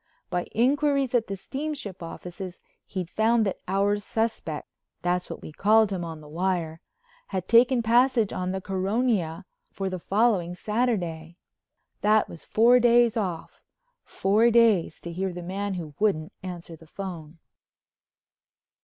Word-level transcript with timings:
By 0.31 0.45
inquiries 0.55 1.13
at 1.13 1.27
the 1.27 1.37
steamship 1.37 2.01
offices 2.01 2.59
he'd 2.87 3.07
found 3.07 3.45
that 3.45 3.59
Our 3.67 3.99
Suspect—that's 3.99 5.29
what 5.29 5.43
we 5.43 5.51
called 5.51 5.91
him 5.91 6.03
on 6.03 6.21
the 6.21 6.27
wire—had 6.27 7.47
taken 7.47 7.83
passage 7.83 8.33
on 8.33 8.51
the 8.51 8.61
Caronia 8.61 9.45
for 9.69 9.91
the 9.91 9.99
following 9.99 10.55
Saturday. 10.55 11.37
That 12.01 12.27
was 12.27 12.43
four 12.43 12.79
days 12.79 13.15
off—four 13.15 14.49
days 14.49 14.99
to 15.01 15.11
hear 15.11 15.31
the 15.33 15.43
man 15.43 15.75
who 15.75 15.93
wouldn't 15.99 16.33
answer 16.41 16.75
the 16.75 16.87
phone. 16.87 17.37